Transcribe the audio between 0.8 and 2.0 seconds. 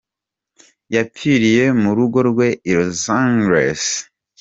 Yapfiriye mu